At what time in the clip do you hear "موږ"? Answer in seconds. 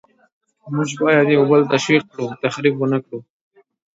0.75-0.89